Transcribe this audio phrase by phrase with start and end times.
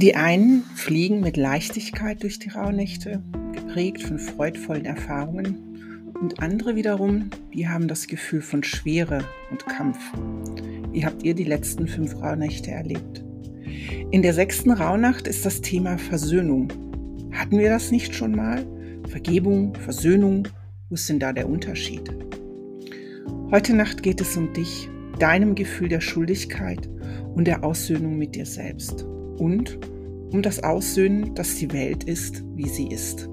[0.00, 7.28] Die einen fliegen mit Leichtigkeit durch die Rauhnächte, geprägt von freudvollen Erfahrungen, und andere wiederum,
[7.52, 9.98] die haben das Gefühl von Schwere und Kampf.
[10.90, 13.22] Wie habt ihr die letzten fünf Rauhnächte erlebt?
[14.10, 16.68] In der sechsten Rauhnacht ist das Thema Versöhnung.
[17.32, 18.66] Hatten wir das nicht schon mal?
[19.06, 20.48] Vergebung, Versöhnung,
[20.88, 22.10] wo ist denn da der Unterschied?
[23.50, 24.88] Heute Nacht geht es um dich,
[25.18, 26.88] deinem Gefühl der Schuldigkeit
[27.34, 29.04] und der Aussöhnung mit dir selbst
[29.40, 29.78] und
[30.32, 33.28] um das Aussöhnen, dass die Welt ist, wie sie ist.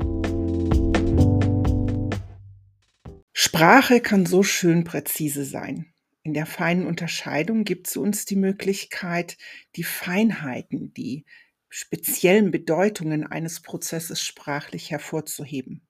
[3.34, 5.94] Sprache kann so schön präzise sein.
[6.24, 9.38] In der feinen Unterscheidung gibt es uns die Möglichkeit,
[9.76, 11.26] die Feinheiten, die
[11.70, 15.82] speziellen Bedeutungen eines Prozesses sprachlich hervorzuheben.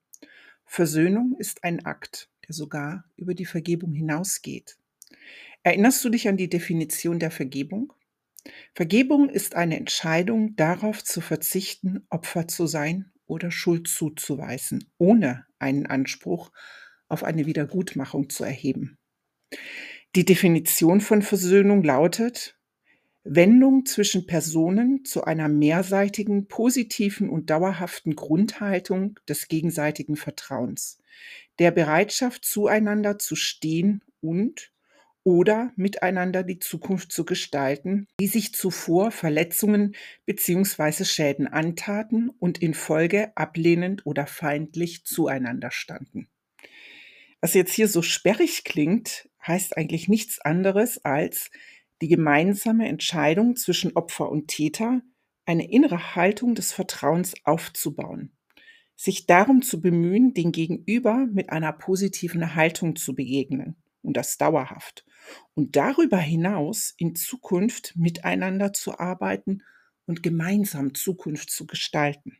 [0.64, 4.76] Versöhnung ist ein Akt, der sogar über die Vergebung hinausgeht.
[5.62, 7.92] Erinnerst du dich an die Definition der Vergebung?
[8.74, 15.86] Vergebung ist eine Entscheidung, darauf zu verzichten, Opfer zu sein oder Schuld zuzuweisen, ohne einen
[15.86, 16.50] Anspruch
[17.08, 18.98] auf eine Wiedergutmachung zu erheben.
[20.14, 22.58] Die Definition von Versöhnung lautet
[23.24, 30.98] Wendung zwischen Personen zu einer mehrseitigen, positiven und dauerhaften Grundhaltung des gegenseitigen Vertrauens,
[31.58, 34.72] der Bereitschaft zueinander zu stehen und
[35.24, 39.94] oder miteinander die Zukunft zu gestalten, die sich zuvor Verletzungen
[40.26, 41.04] bzw.
[41.04, 46.28] Schäden antaten und in Folge ablehnend oder feindlich zueinander standen.
[47.40, 51.50] Was jetzt hier so sperrig klingt, heißt eigentlich nichts anderes als
[52.00, 55.02] die gemeinsame Entscheidung zwischen Opfer und Täter,
[55.46, 58.32] eine innere Haltung des Vertrauens aufzubauen,
[58.96, 65.04] sich darum zu bemühen, den Gegenüber mit einer positiven Haltung zu begegnen und das dauerhaft
[65.54, 69.62] und darüber hinaus in Zukunft miteinander zu arbeiten
[70.06, 72.38] und gemeinsam Zukunft zu gestalten.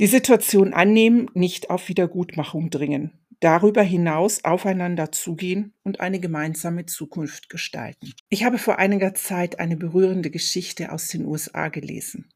[0.00, 7.48] Die Situation annehmen, nicht auf Wiedergutmachung dringen, darüber hinaus aufeinander zugehen und eine gemeinsame Zukunft
[7.48, 8.12] gestalten.
[8.28, 12.28] Ich habe vor einiger Zeit eine berührende Geschichte aus den USA gelesen.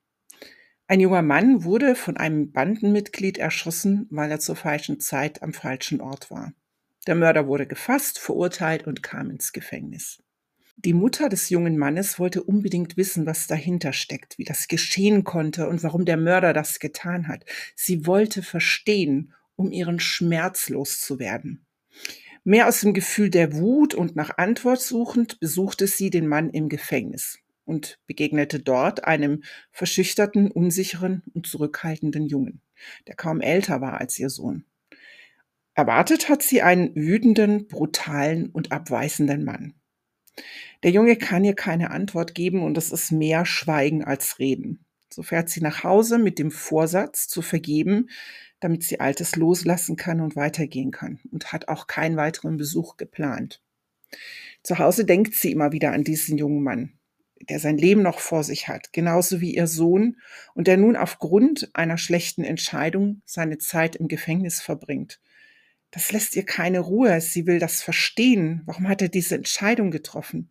[0.87, 6.00] Ein junger Mann wurde von einem Bandenmitglied erschossen, weil er zur falschen Zeit am falschen
[6.00, 6.53] Ort war.
[7.08, 10.22] Der Mörder wurde gefasst, verurteilt und kam ins Gefängnis.
[10.76, 15.70] Die Mutter des jungen Mannes wollte unbedingt wissen, was dahinter steckt, wie das geschehen konnte
[15.70, 17.46] und warum der Mörder das getan hat.
[17.74, 21.64] Sie wollte verstehen, um ihren Schmerz loszuwerden.
[22.44, 26.69] Mehr aus dem Gefühl der Wut und nach Antwort suchend besuchte sie den Mann im
[26.69, 32.60] Gefängnis und begegnete dort einem verschüchterten, unsicheren und zurückhaltenden Jungen,
[33.06, 34.66] der kaum älter war als ihr Sohn.
[35.78, 39.75] Erwartet hat sie einen wütenden, brutalen und abweisenden Mann.
[40.83, 44.84] Der Junge kann ihr keine Antwort geben und es ist mehr Schweigen als Reden.
[45.09, 48.09] So fährt sie nach Hause mit dem Vorsatz zu vergeben,
[48.59, 53.62] damit sie Altes loslassen kann und weitergehen kann und hat auch keinen weiteren Besuch geplant.
[54.65, 56.94] Zu Hause denkt sie immer wieder an diesen jungen Mann,
[57.49, 60.17] der sein Leben noch vor sich hat, genauso wie ihr Sohn
[60.55, 65.21] und der nun aufgrund einer schlechten Entscheidung seine Zeit im Gefängnis verbringt
[65.91, 67.21] das lässt ihr keine Ruhe.
[67.21, 68.62] Sie will das verstehen.
[68.66, 70.49] Warum hat er diese Entscheidung getroffen?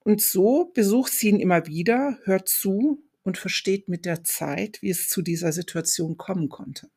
[0.00, 4.90] Und so besucht sie ihn immer wieder, hört zu und versteht mit der Zeit, wie
[4.90, 6.90] es zu dieser Situation kommen konnte.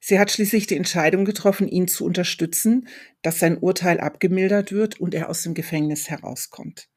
[0.00, 2.88] Sie hat schließlich die Entscheidung getroffen, ihn zu unterstützen,
[3.22, 6.88] dass sein Urteil abgemildert wird und er aus dem Gefängnis herauskommt.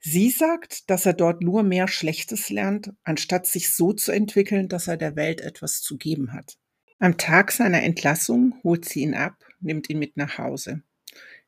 [0.00, 4.86] Sie sagt, dass er dort nur mehr Schlechtes lernt, anstatt sich so zu entwickeln, dass
[4.86, 6.58] er der Welt etwas zu geben hat.
[6.98, 10.82] Am Tag seiner Entlassung holt sie ihn ab, nimmt ihn mit nach Hause.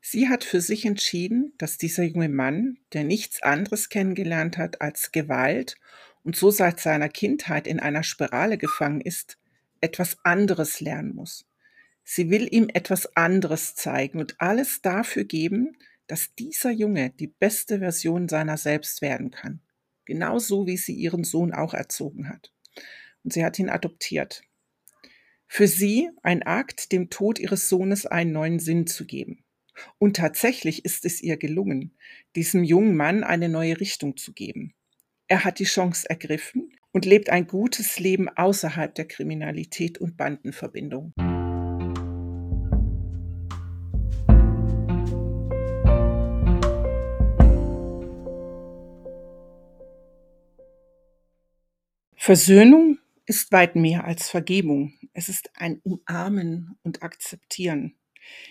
[0.00, 5.10] Sie hat für sich entschieden, dass dieser junge Mann, der nichts anderes kennengelernt hat als
[5.10, 5.76] Gewalt
[6.22, 9.38] und so seit seiner Kindheit in einer Spirale gefangen ist,
[9.80, 11.46] etwas anderes lernen muss.
[12.04, 17.78] Sie will ihm etwas anderes zeigen und alles dafür geben, dass dieser Junge die beste
[17.78, 19.60] Version seiner selbst werden kann.
[20.04, 22.52] Genauso wie sie ihren Sohn auch erzogen hat.
[23.24, 24.42] Und sie hat ihn adoptiert.
[25.50, 29.44] Für sie ein Akt, dem Tod ihres Sohnes einen neuen Sinn zu geben.
[29.98, 31.96] Und tatsächlich ist es ihr gelungen,
[32.36, 34.74] diesem jungen Mann eine neue Richtung zu geben.
[35.26, 41.14] Er hat die Chance ergriffen und lebt ein gutes Leben außerhalb der Kriminalität und Bandenverbindung.
[52.16, 52.97] Versöhnung
[53.28, 54.94] ist weit mehr als Vergebung.
[55.12, 57.94] Es ist ein Umarmen und Akzeptieren.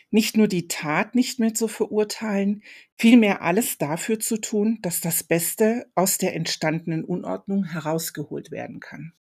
[0.10, 2.64] Nicht nur die Tat nicht mehr zu verurteilen,
[2.98, 9.14] vielmehr alles dafür zu tun, dass das Beste aus der entstandenen Unordnung herausgeholt werden kann.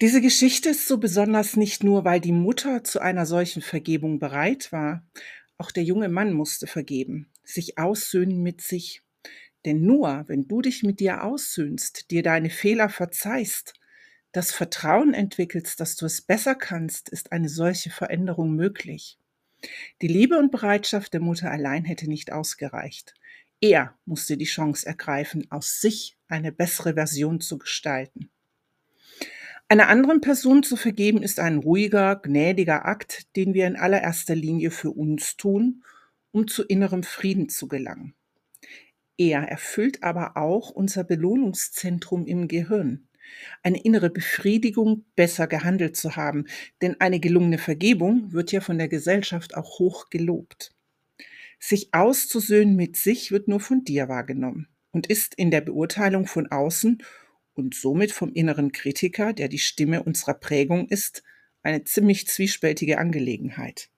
[0.00, 4.72] Diese Geschichte ist so besonders nicht nur, weil die Mutter zu einer solchen Vergebung bereit
[4.72, 5.06] war,
[5.58, 9.02] auch der junge Mann musste vergeben, sich aussöhnen mit sich.
[9.66, 13.74] Denn nur wenn du dich mit dir aussöhnst, dir deine Fehler verzeihst,
[14.32, 19.18] das Vertrauen entwickelst, dass du es besser kannst, ist eine solche Veränderung möglich.
[20.00, 23.14] Die Liebe und Bereitschaft der Mutter allein hätte nicht ausgereicht.
[23.60, 28.30] Er musste die Chance ergreifen, aus sich eine bessere Version zu gestalten.
[29.68, 34.70] Einer anderen Person zu vergeben ist ein ruhiger, gnädiger Akt, den wir in allererster Linie
[34.70, 35.84] für uns tun,
[36.32, 38.14] um zu innerem Frieden zu gelangen.
[39.16, 43.06] Er erfüllt aber auch unser Belohnungszentrum im Gehirn.
[43.62, 46.46] Eine innere Befriedigung, besser gehandelt zu haben,
[46.82, 50.72] denn eine gelungene Vergebung wird ja von der Gesellschaft auch hoch gelobt.
[51.58, 56.50] Sich auszusöhnen mit sich wird nur von dir wahrgenommen und ist in der Beurteilung von
[56.50, 57.02] außen
[57.54, 61.22] und somit vom inneren Kritiker, der die Stimme unserer Prägung ist,
[61.62, 63.90] eine ziemlich zwiespältige Angelegenheit.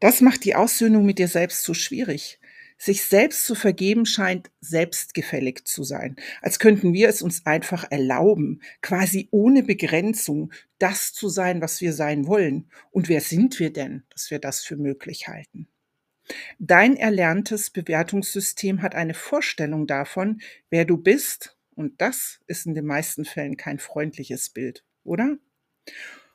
[0.00, 2.37] Das macht die Aussöhnung mit dir selbst so schwierig.
[2.80, 8.62] Sich selbst zu vergeben scheint selbstgefällig zu sein, als könnten wir es uns einfach erlauben,
[8.82, 12.70] quasi ohne Begrenzung das zu sein, was wir sein wollen.
[12.92, 15.66] Und wer sind wir denn, dass wir das für möglich halten?
[16.60, 20.40] Dein erlerntes Bewertungssystem hat eine Vorstellung davon,
[20.70, 25.36] wer du bist und das ist in den meisten Fällen kein freundliches Bild, oder?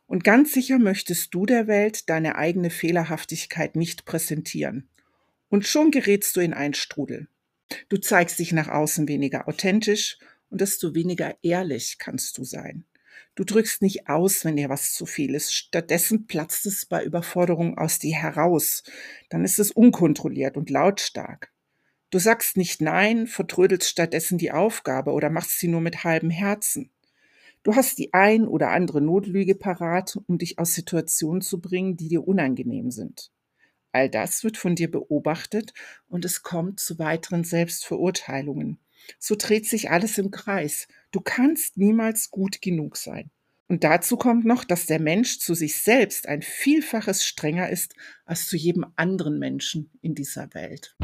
[0.07, 4.89] Und ganz sicher möchtest du der Welt deine eigene Fehlerhaftigkeit nicht präsentieren.
[5.53, 7.27] Und schon gerätst du in einen Strudel.
[7.87, 10.17] Du zeigst dich nach außen weniger authentisch
[10.49, 12.85] und desto weniger ehrlich kannst du sein.
[13.35, 15.53] Du drückst nicht aus, wenn dir was zu viel ist.
[15.53, 18.81] Stattdessen platzt es bei Überforderung aus dir heraus.
[19.29, 21.51] Dann ist es unkontrolliert und lautstark.
[22.09, 26.89] Du sagst nicht Nein, vertrödelst stattdessen die Aufgabe oder machst sie nur mit halbem Herzen.
[27.61, 32.07] Du hast die ein oder andere Notlüge parat, um dich aus Situationen zu bringen, die
[32.07, 33.29] dir unangenehm sind.
[33.93, 35.73] All das wird von dir beobachtet
[36.09, 38.79] und es kommt zu weiteren Selbstverurteilungen.
[39.19, 40.87] So dreht sich alles im Kreis.
[41.11, 43.29] Du kannst niemals gut genug sein.
[43.67, 47.95] Und dazu kommt noch, dass der Mensch zu sich selbst ein Vielfaches strenger ist
[48.25, 50.95] als zu jedem anderen Menschen in dieser Welt.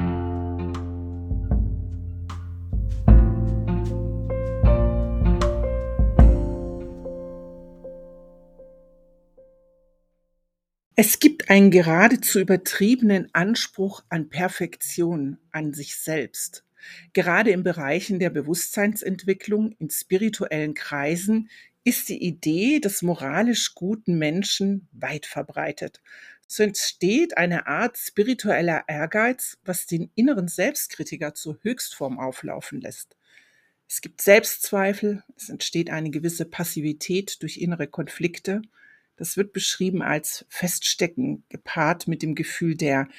[11.01, 16.65] Es gibt einen geradezu übertriebenen Anspruch an Perfektion an sich selbst.
[17.13, 21.49] Gerade in Bereichen der Bewusstseinsentwicklung, in spirituellen Kreisen,
[21.85, 26.01] ist die Idee des moralisch guten Menschen weit verbreitet.
[26.47, 33.15] So entsteht eine Art spiritueller Ehrgeiz, was den inneren Selbstkritiker zur Höchstform auflaufen lässt.
[33.87, 38.63] Es gibt Selbstzweifel, es entsteht eine gewisse Passivität durch innere Konflikte
[39.19, 43.09] das wird beschrieben als Feststecken, gepaart mit dem Gefühl der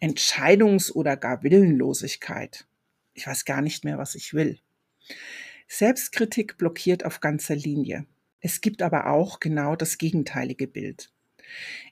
[0.00, 2.66] Entscheidungs- oder gar Willenlosigkeit.
[3.14, 4.58] Ich weiß gar nicht mehr, was ich will.
[5.68, 8.04] Selbstkritik blockiert auf ganzer Linie.
[8.40, 11.12] Es gibt aber auch genau das gegenteilige Bild.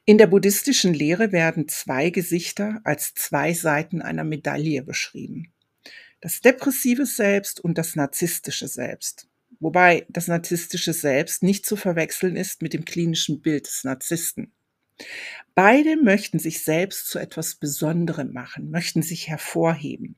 [0.07, 5.53] In der buddhistischen Lehre werden zwei Gesichter als zwei Seiten einer Medaille beschrieben.
[6.21, 9.29] Das depressive Selbst und das narzisstische Selbst
[9.63, 14.53] wobei das narzisstische Selbst nicht zu verwechseln ist mit dem klinischen Bild des Narzissten.
[15.55, 20.17] Beide möchten sich selbst zu etwas Besonderem machen, möchten sich hervorheben.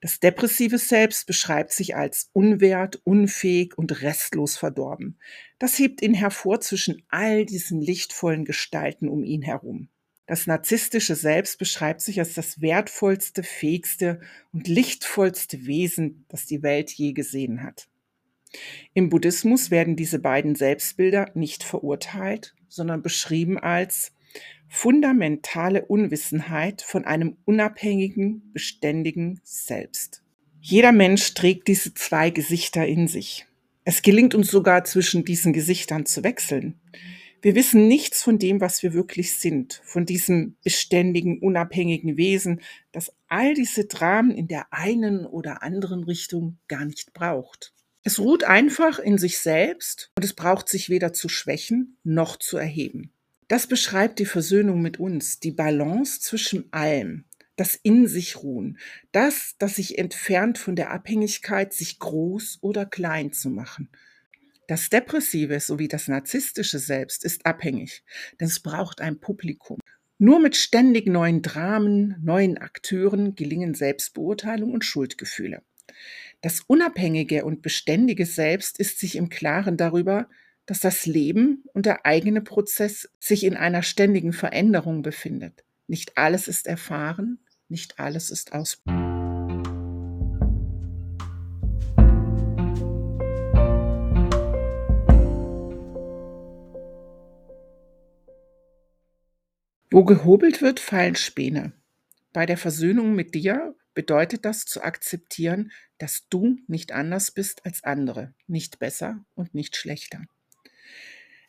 [0.00, 5.18] Das depressive Selbst beschreibt sich als unwert, unfähig und restlos verdorben.
[5.60, 9.88] Das hebt ihn hervor zwischen all diesen lichtvollen Gestalten um ihn herum.
[10.26, 14.20] Das narzisstische Selbst beschreibt sich als das wertvollste, fähigste
[14.52, 17.88] und lichtvollste Wesen, das die Welt je gesehen hat.
[18.94, 24.12] Im Buddhismus werden diese beiden Selbstbilder nicht verurteilt, sondern beschrieben als
[24.68, 30.22] fundamentale Unwissenheit von einem unabhängigen, beständigen Selbst.
[30.60, 33.46] Jeder Mensch trägt diese zwei Gesichter in sich.
[33.84, 36.80] Es gelingt uns sogar zwischen diesen Gesichtern zu wechseln.
[37.42, 42.60] Wir wissen nichts von dem, was wir wirklich sind, von diesem beständigen, unabhängigen Wesen,
[42.92, 47.74] das all diese Dramen in der einen oder anderen Richtung gar nicht braucht.
[48.04, 52.56] Es ruht einfach in sich selbst und es braucht sich weder zu schwächen noch zu
[52.56, 53.12] erheben.
[53.46, 57.24] Das beschreibt die Versöhnung mit uns, die Balance zwischen allem,
[57.56, 58.78] das in sich ruhen,
[59.12, 63.88] das, das sich entfernt von der Abhängigkeit, sich groß oder klein zu machen.
[64.66, 68.04] Das depressive sowie das narzisstische Selbst ist abhängig,
[68.40, 69.78] denn es braucht ein Publikum.
[70.18, 75.62] Nur mit ständig neuen Dramen, neuen Akteuren gelingen Selbstbeurteilung und Schuldgefühle.
[76.42, 80.28] Das unabhängige und beständige Selbst ist sich im Klaren darüber,
[80.66, 85.62] dass das Leben und der eigene Prozess sich in einer ständigen Veränderung befindet.
[85.86, 88.82] Nicht alles ist erfahren, nicht alles ist aus.
[99.92, 101.72] Wo gehobelt wird, fallen Späne.
[102.32, 107.84] Bei der Versöhnung mit dir bedeutet das zu akzeptieren, dass du nicht anders bist als
[107.84, 110.22] andere, nicht besser und nicht schlechter.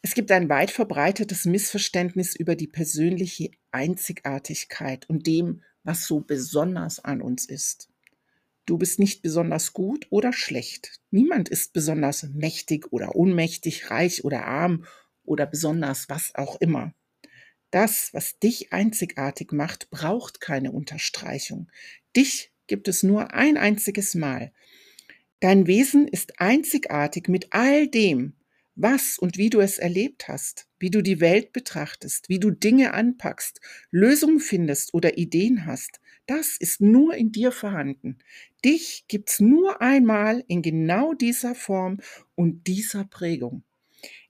[0.02, 7.00] Es gibt ein weit verbreitetes Missverständnis über die persönliche Einzigartigkeit und dem, was so besonders
[7.00, 7.90] an uns ist.
[8.66, 11.00] Du bist nicht besonders gut oder schlecht.
[11.12, 14.86] Niemand ist besonders mächtig oder unmächtig, reich oder arm
[15.24, 16.94] oder besonders was auch immer.
[17.72, 21.72] Das, was dich einzigartig macht, braucht keine Unterstreichung.
[22.16, 24.52] Dich gibt es nur ein einziges Mal.
[25.40, 28.34] Dein Wesen ist einzigartig mit all dem,
[28.76, 32.94] was und wie du es erlebt hast, wie du die Welt betrachtest, wie du Dinge
[32.94, 33.60] anpackst,
[33.92, 36.00] Lösungen findest oder Ideen hast.
[36.26, 38.20] Das ist nur in dir vorhanden.
[38.64, 42.00] Dich gibt's nur einmal in genau dieser Form
[42.36, 43.64] und dieser Prägung.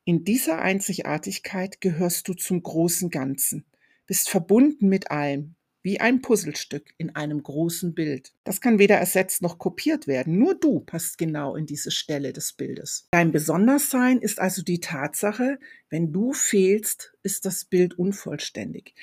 [0.06, 3.66] In dieser Einzigartigkeit gehörst du zum großen Ganzen,
[4.06, 8.32] bist verbunden mit allem, wie ein Puzzlestück in einem großen Bild.
[8.46, 12.54] Das kann weder ersetzt noch kopiert werden, nur du passt genau in diese Stelle des
[12.54, 13.08] Bildes.
[13.12, 15.60] Dein Besonderssein ist also die Tatsache,
[15.90, 18.96] wenn du fehlst, ist das Bild unvollständig.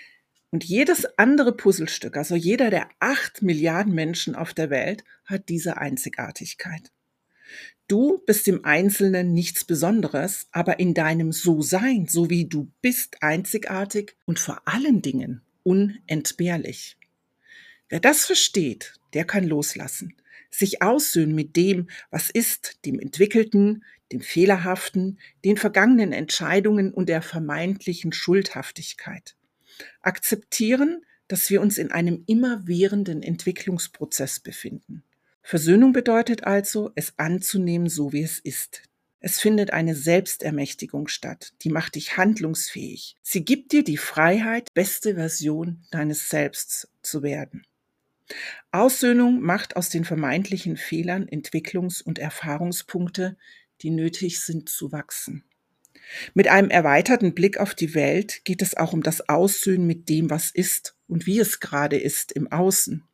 [0.51, 5.77] Und jedes andere Puzzlestück, also jeder der acht Milliarden Menschen auf der Welt, hat diese
[5.77, 6.91] Einzigartigkeit.
[7.87, 14.17] Du bist im Einzelnen nichts Besonderes, aber in deinem So-Sein, so wie du bist, einzigartig
[14.27, 16.97] und vor allen Dingen unentbehrlich.
[17.89, 20.15] Wer das versteht, der kann loslassen,
[20.51, 27.23] sich aussöhnen mit dem, was ist, dem Entwickelten, dem Fehlerhaften, den vergangenen Entscheidungen und der
[27.23, 29.37] vermeintlichen Schuldhaftigkeit.
[30.03, 35.05] Akzeptieren, dass wir uns in einem immerwährenden Entwicklungsprozess befinden.
[35.43, 38.83] Versöhnung bedeutet also, es anzunehmen, so wie es ist.
[39.21, 43.19] Es findet eine Selbstermächtigung statt, die macht dich handlungsfähig.
[43.23, 47.67] Sie gibt dir die Freiheit, beste Version deines Selbst zu werden.
[48.71, 53.37] Aussöhnung macht aus den vermeintlichen Fehlern Entwicklungs- und Erfahrungspunkte,
[53.83, 55.45] die nötig sind zu wachsen.
[56.33, 60.31] Mit einem erweiterten Blick auf die Welt geht es auch um das Aussöhnen mit dem,
[60.31, 63.05] was ist und wie es gerade ist im Außen.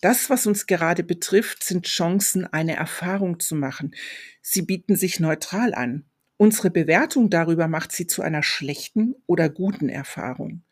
[0.00, 3.94] Das, was uns gerade betrifft, sind Chancen, eine Erfahrung zu machen.
[4.42, 6.04] Sie bieten sich neutral an.
[6.36, 10.64] Unsere Bewertung darüber macht sie zu einer schlechten oder guten Erfahrung.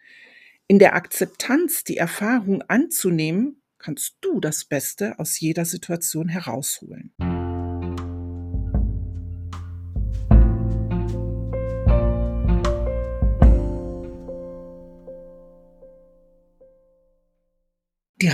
[0.66, 7.14] In der Akzeptanz, die Erfahrung anzunehmen, kannst du das Beste aus jeder Situation herausholen.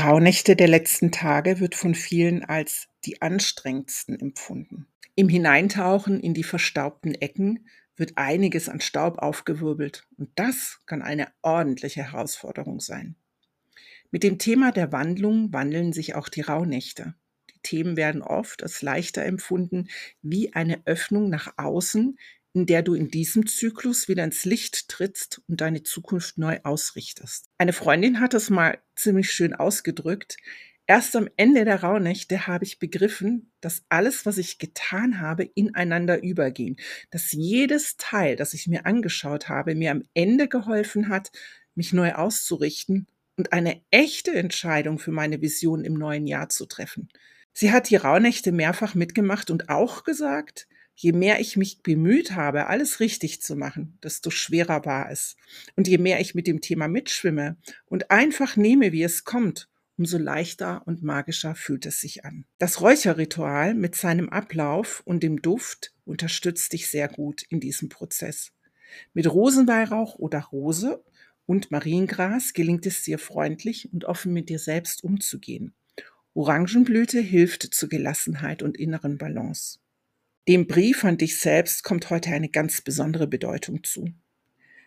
[0.02, 4.86] Rauhnächte der letzten Tage wird von vielen als die anstrengendsten empfunden.
[5.14, 7.66] Im Hineintauchen in die verstaubten Ecken
[7.96, 13.14] wird einiges an Staub aufgewirbelt und das kann eine ordentliche Herausforderung sein.
[14.10, 17.14] Mit dem Thema der Wandlung wandeln sich auch die Rauhnächte.
[17.54, 19.88] Die Themen werden oft als leichter empfunden
[20.22, 22.18] wie eine Öffnung nach außen,
[22.52, 27.46] in der du in diesem Zyklus wieder ins Licht trittst und deine Zukunft neu ausrichtest.
[27.58, 30.36] Eine Freundin hat es mal ziemlich schön ausgedrückt.
[30.86, 36.20] Erst am Ende der Rauhnächte habe ich begriffen, dass alles, was ich getan habe, ineinander
[36.20, 36.80] überging.
[37.12, 41.30] Dass jedes Teil, das ich mir angeschaut habe, mir am Ende geholfen hat,
[41.76, 47.08] mich neu auszurichten und eine echte Entscheidung für meine Vision im neuen Jahr zu treffen.
[47.52, 50.66] Sie hat die Rauhnächte mehrfach mitgemacht und auch gesagt,
[51.00, 55.36] je mehr ich mich bemüht habe, alles richtig zu machen, desto schwerer war es.
[55.74, 60.18] Und je mehr ich mit dem Thema mitschwimme und einfach nehme, wie es kommt, umso
[60.18, 62.44] leichter und magischer fühlt es sich an.
[62.58, 68.52] Das Räucherritual mit seinem Ablauf und dem Duft unterstützt dich sehr gut in diesem Prozess.
[69.14, 71.02] Mit Rosenweihrauch oder Rose
[71.46, 75.72] und Mariengras gelingt es dir freundlich und offen mit dir selbst umzugehen.
[76.34, 79.78] Orangenblüte hilft zur Gelassenheit und inneren Balance.
[80.48, 84.12] Dem Brief an dich selbst kommt heute eine ganz besondere Bedeutung zu.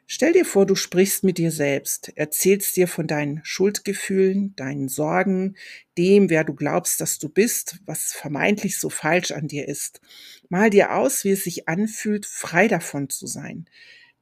[0.08, 5.56] Stell dir vor, du sprichst mit dir selbst, erzählst dir von deinen Schuldgefühlen, deinen Sorgen,
[5.98, 10.02] dem, wer du glaubst, dass du bist, was vermeintlich so falsch an dir ist.
[10.50, 13.66] Mal dir aus, wie es sich anfühlt, frei davon zu sein.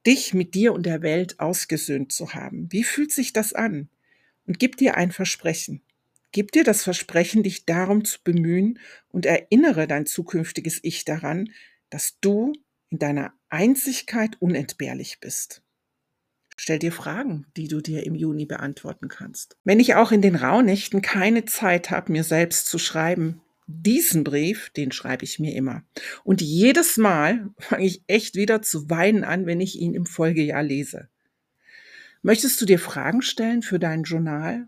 [0.07, 2.71] dich mit dir und der Welt ausgesöhnt zu haben.
[2.71, 3.89] Wie fühlt sich das an?
[4.47, 5.81] Und gib dir ein Versprechen.
[6.31, 11.49] Gib dir das Versprechen, dich darum zu bemühen und erinnere dein zukünftiges Ich daran,
[11.89, 12.53] dass du
[12.89, 15.61] in deiner Einzigkeit unentbehrlich bist.
[16.57, 19.57] Stell dir Fragen, die du dir im Juni beantworten kannst.
[19.63, 24.69] Wenn ich auch in den Rauhnächten keine Zeit habe, mir selbst zu schreiben, diesen Brief,
[24.69, 25.83] den schreibe ich mir immer.
[26.23, 30.63] Und jedes Mal fange ich echt wieder zu weinen an, wenn ich ihn im Folgejahr
[30.63, 31.09] lese.
[32.21, 34.67] Möchtest du dir Fragen stellen für dein Journal?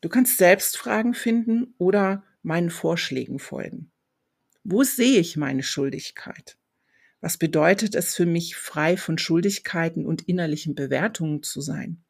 [0.00, 3.90] Du kannst selbst Fragen finden oder meinen Vorschlägen folgen.
[4.62, 6.56] Wo sehe ich meine Schuldigkeit?
[7.20, 12.04] Was bedeutet es für mich, frei von Schuldigkeiten und innerlichen Bewertungen zu sein?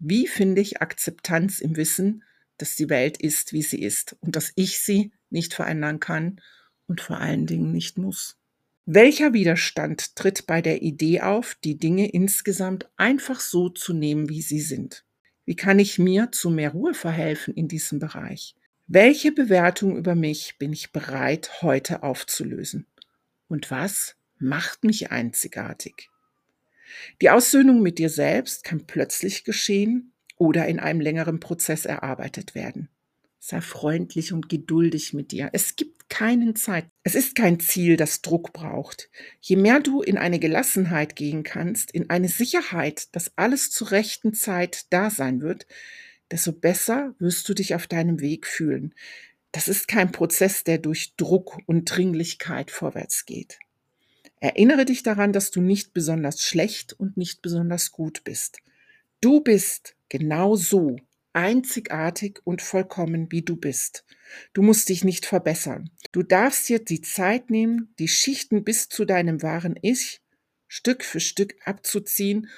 [0.00, 2.24] Wie finde ich Akzeptanz im Wissen,
[2.58, 6.40] dass die Welt ist, wie sie ist und dass ich sie nicht verändern kann
[6.86, 8.38] und vor allen Dingen nicht muss?
[8.86, 14.42] Welcher Widerstand tritt bei der Idee auf, die Dinge insgesamt einfach so zu nehmen, wie
[14.42, 15.04] sie sind?
[15.44, 18.54] Wie kann ich mir zu mehr Ruhe verhelfen in diesem Bereich?
[18.86, 22.86] Welche Bewertung über mich bin ich bereit heute aufzulösen?
[23.48, 26.10] Und was macht mich einzigartig?
[27.20, 32.88] Die Aussöhnung mit dir selbst kann plötzlich geschehen oder in einem längeren Prozess erarbeitet werden.
[33.38, 35.50] Sei freundlich und geduldig mit dir.
[35.52, 36.86] Es gibt keinen Zeit.
[37.02, 39.10] Es ist kein Ziel, das Druck braucht.
[39.40, 44.32] Je mehr du in eine Gelassenheit gehen kannst, in eine Sicherheit, dass alles zur rechten
[44.32, 45.66] Zeit da sein wird,
[46.30, 48.94] desto besser wirst du dich auf deinem Weg fühlen.
[49.50, 53.58] Das ist kein Prozess, der durch Druck und Dringlichkeit vorwärts geht.
[54.38, 58.58] Erinnere dich daran, dass du nicht besonders schlecht und nicht besonders gut bist.
[59.20, 60.94] Du bist genau so,
[61.34, 64.04] einzigartig und vollkommen, wie du bist.
[64.52, 65.90] Du musst dich nicht verbessern.
[66.12, 70.22] Du darfst dir die Zeit nehmen, die Schichten bis zu deinem wahren Ich
[70.66, 72.48] Stück für Stück abzuziehen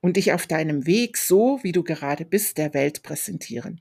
[0.00, 3.80] und dich auf deinem Weg so, wie du gerade bist, der Welt präsentieren.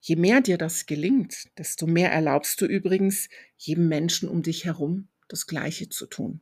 [0.00, 5.08] Je mehr dir das gelingt, desto mehr erlaubst du übrigens jedem Menschen um dich herum
[5.28, 6.40] das Gleiche zu tun.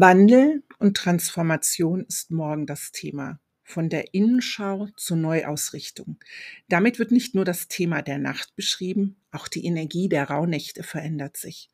[0.00, 3.40] Wandel und Transformation ist morgen das Thema.
[3.64, 6.20] Von der Innenschau zur Neuausrichtung.
[6.68, 11.36] Damit wird nicht nur das Thema der Nacht beschrieben, auch die Energie der Rauhnächte verändert
[11.36, 11.68] sich.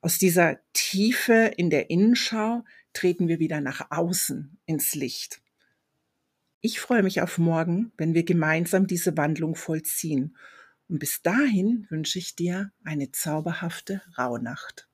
[0.00, 5.42] Aus dieser Tiefe in der Innenschau treten wir wieder nach außen ins Licht.
[6.60, 10.36] Ich freue mich auf morgen, wenn wir gemeinsam diese Wandlung vollziehen.
[10.88, 14.86] Und bis dahin wünsche ich dir eine zauberhafte Rauhnacht.